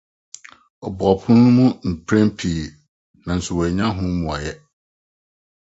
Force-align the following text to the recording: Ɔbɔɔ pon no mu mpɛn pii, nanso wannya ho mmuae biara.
Ɔbɔɔ 0.87 1.11
pon 1.21 1.37
no 1.43 1.49
mu 1.57 1.65
mpɛn 1.91 2.27
pii, 2.37 2.61
nanso 3.25 3.51
wannya 3.57 3.85
ho 3.95 4.01
mmuae 4.11 4.41
biara. 4.55 4.63